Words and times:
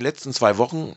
letzten 0.00 0.32
zwei 0.32 0.58
Wochen 0.58 0.96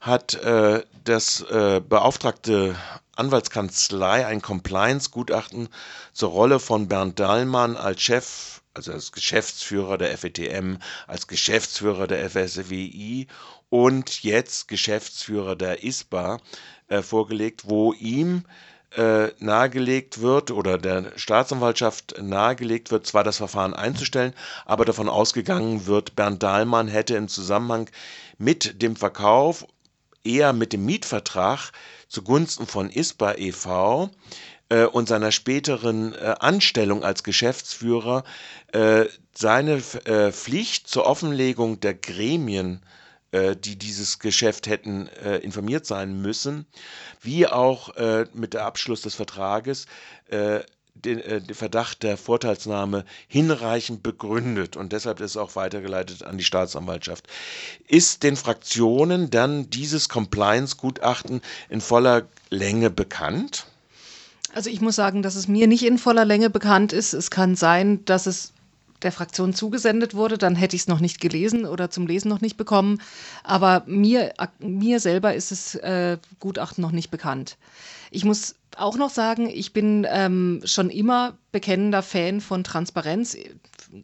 hat 0.00 0.34
äh, 0.34 0.82
das 1.04 1.40
äh, 1.42 1.80
beauftragte 1.80 2.76
Anwaltskanzlei 3.16 4.26
ein 4.26 4.42
Compliance-Gutachten 4.42 5.68
zur 6.12 6.30
Rolle 6.30 6.60
von 6.60 6.88
Bernd 6.88 7.18
Dahlmann 7.18 7.76
als 7.76 8.02
Chef, 8.02 8.60
also 8.74 8.92
als 8.92 9.12
Geschäftsführer 9.12 9.98
der 9.98 10.16
FETM, 10.18 10.76
als 11.06 11.26
Geschäftsführer 11.26 12.06
der 12.06 12.28
FSWI 12.28 13.28
und 13.70 14.22
jetzt 14.22 14.68
Geschäftsführer 14.68 15.56
der 15.56 15.84
ISPA 15.84 16.38
äh, 16.88 17.02
vorgelegt, 17.02 17.62
wo 17.66 17.92
ihm 17.92 18.44
äh, 18.46 18.73
nahegelegt 19.38 20.20
wird 20.20 20.50
oder 20.50 20.78
der 20.78 21.12
Staatsanwaltschaft 21.16 22.14
nahegelegt 22.22 22.90
wird, 22.90 23.06
zwar 23.06 23.24
das 23.24 23.38
Verfahren 23.38 23.74
einzustellen, 23.74 24.34
aber 24.66 24.84
davon 24.84 25.08
ausgegangen 25.08 25.86
wird, 25.86 26.14
Bernd 26.14 26.42
Dahlmann 26.42 26.88
hätte 26.88 27.16
im 27.16 27.28
Zusammenhang 27.28 27.90
mit 28.38 28.82
dem 28.82 28.96
Verkauf, 28.96 29.66
eher 30.24 30.52
mit 30.52 30.72
dem 30.72 30.84
Mietvertrag 30.84 31.72
zugunsten 32.08 32.66
von 32.66 32.90
ISPA 32.90 33.34
e.V. 33.34 34.10
Äh, 34.68 34.84
und 34.84 35.08
seiner 35.08 35.32
späteren 35.32 36.14
äh, 36.14 36.34
Anstellung 36.40 37.04
als 37.04 37.22
Geschäftsführer 37.22 38.24
äh, 38.72 39.04
seine 39.34 39.82
äh, 40.04 40.32
Pflicht 40.32 40.88
zur 40.88 41.06
Offenlegung 41.06 41.80
der 41.80 41.94
Gremien 41.94 42.82
äh, 42.82 43.03
die 43.56 43.76
dieses 43.76 44.18
Geschäft 44.18 44.66
hätten 44.66 45.08
äh, 45.08 45.38
informiert 45.38 45.86
sein 45.86 46.20
müssen, 46.20 46.66
wie 47.20 47.46
auch 47.46 47.96
äh, 47.96 48.26
mit 48.32 48.54
der 48.54 48.64
Abschluss 48.64 49.02
des 49.02 49.14
Vertrages 49.14 49.86
den, 50.94 51.20
äh, 51.20 51.40
den, 51.40 51.54
Verdacht 51.54 52.02
der 52.02 52.16
Vorteilsnahme 52.16 53.04
hinreichend 53.28 54.02
begründet 54.02 54.76
und 54.76 54.92
deshalb 54.92 55.20
ist 55.20 55.32
es 55.32 55.36
auch 55.36 55.56
weitergeleitet 55.56 56.22
an 56.22 56.38
die 56.38 56.44
Staatsanwaltschaft. 56.44 57.26
Ist 57.88 58.22
den 58.22 58.36
Fraktionen 58.36 59.30
dann 59.30 59.70
dieses 59.70 60.08
Compliance-Gutachten 60.08 61.40
in 61.68 61.80
voller 61.80 62.26
Länge 62.50 62.90
bekannt? 62.90 63.66
Also 64.54 64.70
ich 64.70 64.80
muss 64.80 64.94
sagen, 64.94 65.22
dass 65.22 65.34
es 65.34 65.48
mir 65.48 65.66
nicht 65.66 65.84
in 65.84 65.98
voller 65.98 66.24
Länge 66.24 66.48
bekannt 66.48 66.92
ist. 66.92 67.12
Es 67.12 67.30
kann 67.30 67.56
sein, 67.56 68.04
dass 68.04 68.26
es 68.26 68.53
der 69.04 69.12
Fraktion 69.12 69.54
zugesendet 69.54 70.14
wurde, 70.14 70.38
dann 70.38 70.56
hätte 70.56 70.74
ich 70.76 70.82
es 70.82 70.88
noch 70.88 71.00
nicht 71.00 71.20
gelesen 71.20 71.66
oder 71.66 71.90
zum 71.90 72.06
Lesen 72.06 72.28
noch 72.28 72.40
nicht 72.40 72.56
bekommen. 72.56 73.00
Aber 73.44 73.84
mir, 73.86 74.32
mir 74.58 75.00
selber 75.00 75.34
ist 75.34 75.50
das 75.50 75.74
äh, 75.76 76.18
Gutachten 76.40 76.82
noch 76.82 76.92
nicht 76.92 77.10
bekannt. 77.10 77.56
Ich 78.10 78.24
muss 78.24 78.56
auch 78.76 78.96
noch 78.96 79.10
sagen, 79.10 79.48
ich 79.48 79.72
bin 79.72 80.06
ähm, 80.08 80.60
schon 80.64 80.90
immer 80.90 81.36
bekennender 81.52 82.02
Fan 82.02 82.40
von 82.40 82.64
Transparenz 82.64 83.36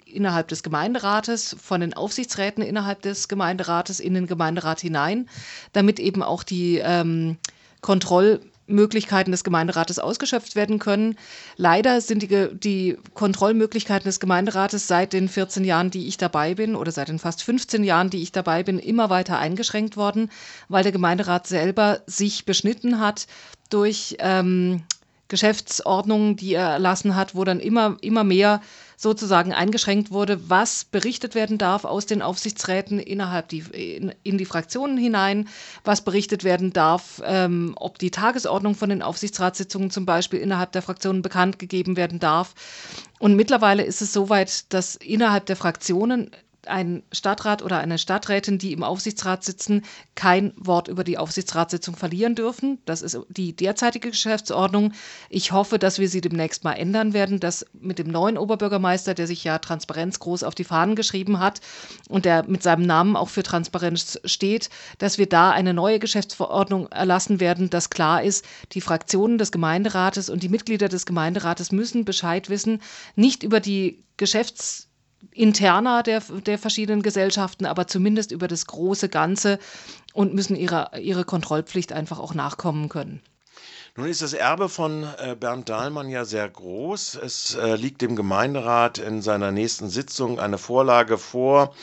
innerhalb 0.04 0.48
des 0.48 0.62
Gemeinderates, 0.62 1.56
von 1.60 1.80
den 1.80 1.94
Aufsichtsräten 1.94 2.62
innerhalb 2.62 3.02
des 3.02 3.28
Gemeinderates 3.28 3.98
in 3.98 4.14
den 4.14 4.26
Gemeinderat 4.26 4.80
hinein, 4.80 5.28
damit 5.72 5.98
eben 5.98 6.22
auch 6.22 6.44
die 6.44 6.78
ähm, 6.78 7.38
Kontroll- 7.80 8.40
Möglichkeiten 8.70 9.30
des 9.30 9.44
Gemeinderates 9.44 9.98
ausgeschöpft 9.98 10.56
werden 10.56 10.78
können. 10.78 11.16
Leider 11.56 12.00
sind 12.00 12.22
die, 12.22 12.48
die, 12.52 12.98
Kontrollmöglichkeiten 13.14 14.04
des 14.04 14.20
Gemeinderates 14.20 14.86
seit 14.86 15.12
den 15.12 15.28
14 15.28 15.64
Jahren, 15.64 15.90
die 15.90 16.08
ich 16.08 16.16
dabei 16.16 16.54
bin, 16.54 16.74
oder 16.74 16.92
seit 16.92 17.08
den 17.08 17.18
fast 17.18 17.42
15 17.42 17.84
Jahren, 17.84 18.10
die 18.10 18.22
ich 18.22 18.32
dabei 18.32 18.62
bin, 18.62 18.78
immer 18.78 19.10
weiter 19.10 19.38
eingeschränkt 19.38 19.96
worden, 19.96 20.30
weil 20.68 20.82
der 20.82 20.92
Gemeinderat 20.92 21.46
selber 21.46 22.00
sich 22.06 22.44
beschnitten 22.44 23.00
hat 23.00 23.27
durch 23.68 24.16
ähm, 24.18 24.82
Geschäftsordnungen, 25.31 26.36
die 26.36 26.53
er 26.53 26.69
erlassen 26.69 27.17
hat, 27.17 27.34
wo 27.34 27.45
dann 27.45 27.61
immer, 27.61 27.97
immer 28.03 28.25
mehr 28.25 28.61
sozusagen 28.98 29.55
eingeschränkt 29.55 30.11
wurde, 30.11 30.50
was 30.50 30.84
berichtet 30.84 31.34
werden 31.34 31.56
darf 31.56 31.86
aus 31.86 32.05
den 32.05 32.20
Aufsichtsräten 32.20 32.98
innerhalb 32.98 33.48
die, 33.48 33.61
in, 33.73 34.12
in 34.25 34.36
die 34.36 34.45
Fraktionen 34.45 34.98
hinein, 34.98 35.48
was 35.84 36.03
berichtet 36.03 36.45
werden 36.45 36.75
darf, 36.75 37.23
ähm, 37.25 37.73
ob 37.77 37.98
die 37.98 38.11
Tagesordnung 38.11 38.75
von 38.75 38.91
den 38.91 39.01
Aufsichtsratssitzungen 39.01 39.91
zum 39.91 40.05
Beispiel 40.05 40.41
innerhalb 40.41 40.73
der 40.73 40.83
Fraktionen 40.83 41.23
bekannt 41.23 41.58
gegeben 41.58 41.97
werden 41.97 42.19
darf. 42.19 42.52
Und 43.19 43.36
mittlerweile 43.36 43.85
ist 43.85 44.02
es 44.02 44.13
soweit, 44.13 44.70
dass 44.74 44.96
innerhalb 44.96 45.46
der 45.46 45.57
Fraktionen 45.57 46.30
ein 46.66 47.02
Stadtrat 47.12 47.62
oder 47.62 47.78
eine 47.78 47.98
Stadträtin, 47.98 48.58
die 48.58 48.72
im 48.72 48.82
Aufsichtsrat 48.82 49.44
sitzen, 49.44 49.84
kein 50.14 50.52
Wort 50.56 50.88
über 50.88 51.04
die 51.04 51.18
Aufsichtsratssitzung 51.18 51.96
verlieren 51.96 52.34
dürfen. 52.34 52.78
Das 52.84 53.02
ist 53.02 53.18
die 53.28 53.54
derzeitige 53.54 54.10
Geschäftsordnung. 54.10 54.92
Ich 55.28 55.52
hoffe, 55.52 55.78
dass 55.78 55.98
wir 55.98 56.08
sie 56.08 56.20
demnächst 56.20 56.64
mal 56.64 56.74
ändern 56.74 57.12
werden, 57.12 57.40
dass 57.40 57.64
mit 57.72 57.98
dem 57.98 58.08
neuen 58.08 58.36
Oberbürgermeister, 58.36 59.14
der 59.14 59.26
sich 59.26 59.44
ja 59.44 59.58
Transparenz 59.58 60.18
groß 60.18 60.42
auf 60.42 60.54
die 60.54 60.64
Fahnen 60.64 60.96
geschrieben 60.96 61.40
hat 61.40 61.60
und 62.08 62.24
der 62.24 62.44
mit 62.46 62.62
seinem 62.62 62.86
Namen 62.86 63.16
auch 63.16 63.28
für 63.28 63.42
Transparenz 63.42 64.20
steht, 64.24 64.70
dass 64.98 65.18
wir 65.18 65.28
da 65.28 65.50
eine 65.50 65.74
neue 65.74 65.98
Geschäftsverordnung 65.98 66.88
erlassen 66.88 67.40
werden, 67.40 67.70
dass 67.70 67.90
klar 67.90 68.22
ist, 68.22 68.44
die 68.72 68.80
Fraktionen 68.80 69.38
des 69.38 69.52
Gemeinderates 69.52 70.28
und 70.28 70.42
die 70.42 70.48
Mitglieder 70.48 70.88
des 70.88 71.06
Gemeinderates 71.06 71.72
müssen 71.72 72.04
Bescheid 72.04 72.50
wissen, 72.50 72.82
nicht 73.16 73.42
über 73.42 73.60
die 73.60 74.04
Geschäfts 74.16 74.89
interner 75.33 76.03
der, 76.03 76.20
der 76.20 76.58
verschiedenen 76.58 77.03
Gesellschaften, 77.03 77.67
aber 77.67 77.86
zumindest 77.86 78.33
über 78.33 78.48
das 78.48 78.67
große 78.67 79.08
Ganze 79.08 79.58
und 80.13 80.35
müssen 80.35 80.57
ihrer, 80.57 80.98
ihre 80.98 81.25
Kontrollpflicht 81.25 81.92
einfach 81.92 82.19
auch 82.19 82.35
nachkommen 82.35 82.89
können. 82.89 83.20
Nun 83.96 84.08
ist 84.08 84.22
das 84.22 84.32
Erbe 84.32 84.68
von 84.68 85.04
äh, 85.18 85.34
Bernd 85.38 85.68
Dahlmann 85.68 86.08
ja 86.08 86.24
sehr 86.24 86.48
groß. 86.48 87.16
Es 87.16 87.56
äh, 87.56 87.74
liegt 87.74 88.02
dem 88.02 88.14
Gemeinderat 88.14 88.98
in 88.98 89.20
seiner 89.20 89.50
nächsten 89.50 89.90
Sitzung 89.90 90.38
eine 90.38 90.58
Vorlage 90.58 91.18
vor, 91.18 91.74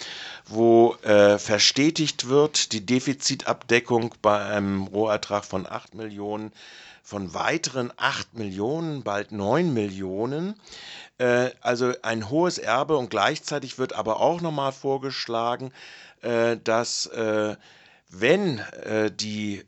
wo 0.45 0.95
äh, 1.03 1.37
verstetigt 1.37 2.29
wird, 2.29 2.71
die 2.71 2.85
Defizitabdeckung 2.85 4.15
bei 4.21 4.39
einem 4.39 4.87
Rohertrag 4.87 5.43
von 5.43 5.67
8 5.67 5.95
Millionen 5.95 6.51
von 7.03 7.33
weiteren 7.33 7.93
8 7.97 8.33
Millionen, 8.33 9.03
bald 9.03 9.31
9 9.31 9.73
Millionen. 9.73 10.55
Also 11.61 11.93
ein 12.03 12.29
hohes 12.29 12.57
Erbe 12.59 12.95
und 12.97 13.09
gleichzeitig 13.09 13.79
wird 13.79 13.93
aber 13.93 14.19
auch 14.19 14.39
nochmal 14.41 14.71
vorgeschlagen, 14.71 15.71
äh, 16.21 16.57
dass 16.63 17.09
wenn 18.09 18.59
äh, 18.59 19.11
die 19.11 19.63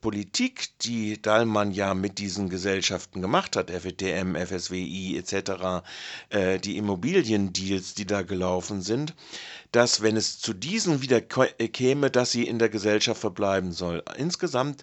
Politik, 0.00 0.68
die 0.80 1.20
Dallmann 1.20 1.72
ja 1.72 1.94
mit 1.94 2.18
diesen 2.18 2.48
Gesellschaften 2.48 3.20
gemacht 3.20 3.56
hat, 3.56 3.70
FETM, 3.70 4.36
FSWI 4.36 5.16
etc., 5.18 5.84
äh, 6.30 6.58
die 6.58 6.76
Immobiliendeals, 6.76 7.94
die 7.94 8.06
da 8.06 8.22
gelaufen 8.22 8.82
sind, 8.82 9.14
dass 9.72 10.02
wenn 10.02 10.16
es 10.16 10.38
zu 10.38 10.52
diesen 10.52 11.02
wieder 11.02 11.20
käme, 11.20 12.10
dass 12.10 12.32
sie 12.32 12.46
in 12.46 12.58
der 12.58 12.68
Gesellschaft 12.68 13.20
verbleiben 13.20 13.72
soll. 13.72 14.02
Insgesamt 14.16 14.82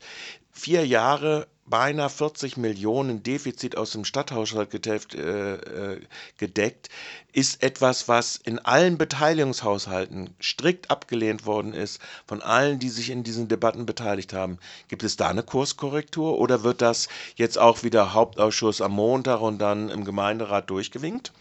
vier 0.52 0.86
Jahre 0.86 1.48
beinahe 1.66 2.10
40 2.10 2.58
Millionen 2.58 3.24
Defizit 3.24 3.78
aus 3.78 3.92
dem 3.92 4.06
Stadthaushalt 4.06 4.74
äh, 4.86 5.54
äh, 5.56 6.02
gedeckt, 6.38 6.90
ist 7.32 7.64
etwas, 7.64 8.08
was 8.08 8.36
in 8.36 8.60
allen 8.60 8.98
Beteiligungshaushalten 8.98 10.36
strikt 10.42 10.92
abgelehnt 10.92 11.46
worden 11.46 11.74
ist, 11.74 12.00
von 12.28 12.42
allen, 12.42 12.80
die 12.80 12.90
sich 12.90 13.10
in 13.10 13.24
diesen 13.24 13.48
Debatten 13.48 13.86
beteiligt 13.86 14.34
haben. 14.34 14.60
Gibt 14.88 15.04
es 15.04 15.16
da 15.16 15.30
eine 15.30 15.44
Kurskorrektur 15.44 16.38
oder 16.38 16.64
wird 16.64 16.82
das 16.82 17.08
jetzt 17.36 17.58
auch 17.58 17.84
wieder 17.84 18.14
Hauptausschuss 18.14 18.82
am 18.82 18.92
Montag 18.92 19.42
und 19.42 19.60
dann 19.60 19.90
im 19.90 20.06
Gemeinderat 20.06 20.70
durchgewinkt? 20.70 21.32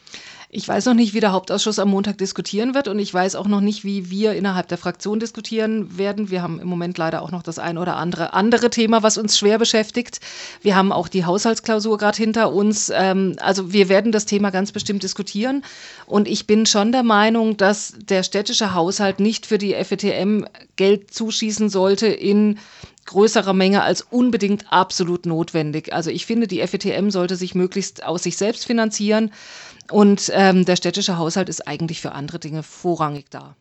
Ich 0.54 0.68
weiß 0.68 0.84
noch 0.84 0.92
nicht, 0.92 1.14
wie 1.14 1.20
der 1.20 1.32
Hauptausschuss 1.32 1.78
am 1.78 1.88
Montag 1.88 2.18
diskutieren 2.18 2.74
wird 2.74 2.86
und 2.86 2.98
ich 2.98 3.12
weiß 3.14 3.36
auch 3.36 3.46
noch 3.46 3.62
nicht, 3.62 3.84
wie 3.84 4.10
wir 4.10 4.34
innerhalb 4.34 4.68
der 4.68 4.76
Fraktion 4.76 5.18
diskutieren 5.18 5.96
werden. 5.96 6.30
Wir 6.30 6.42
haben 6.42 6.60
im 6.60 6.68
Moment 6.68 6.98
leider 6.98 7.22
auch 7.22 7.30
noch 7.30 7.42
das 7.42 7.58
ein 7.58 7.78
oder 7.78 7.96
andere 7.96 8.34
andere 8.34 8.68
Thema, 8.68 9.02
was 9.02 9.16
uns 9.16 9.38
schwer 9.38 9.58
beschäftigt. 9.58 10.20
Wir 10.60 10.76
haben 10.76 10.92
auch 10.92 11.08
die 11.08 11.24
Haushaltsklausur 11.24 11.96
gerade 11.96 12.18
hinter 12.18 12.52
uns. 12.52 12.92
Ähm, 12.94 13.36
also 13.40 13.72
wir 13.72 13.88
werden 13.88 14.12
das 14.12 14.26
Thema 14.26 14.50
ganz 14.50 14.72
bestimmt 14.72 15.02
diskutieren 15.02 15.64
und 16.04 16.28
ich 16.28 16.46
bin 16.46 16.66
schon 16.66 16.92
der 16.92 17.02
Meinung, 17.02 17.56
dass 17.56 17.94
der 17.96 18.22
städtische 18.22 18.74
Haushalt 18.74 19.20
nicht 19.20 19.46
für 19.46 19.56
die 19.56 19.72
FETM 19.72 20.44
Geld 20.76 21.14
zuschießen 21.14 21.70
sollte 21.70 22.08
in 22.08 22.58
größerer 23.06 23.52
Menge 23.52 23.82
als 23.82 24.02
unbedingt 24.02 24.72
absolut 24.72 25.26
notwendig. 25.26 25.92
Also 25.92 26.10
ich 26.10 26.26
finde, 26.26 26.46
die 26.46 26.66
FETM 26.66 27.10
sollte 27.10 27.36
sich 27.36 27.54
möglichst 27.54 28.04
aus 28.04 28.22
sich 28.22 28.36
selbst 28.36 28.66
finanzieren 28.66 29.32
und 29.90 30.30
ähm, 30.34 30.64
der 30.64 30.76
städtische 30.76 31.18
Haushalt 31.18 31.48
ist 31.48 31.66
eigentlich 31.66 32.00
für 32.00 32.12
andere 32.12 32.38
Dinge 32.38 32.62
vorrangig 32.62 33.26
da. 33.30 33.56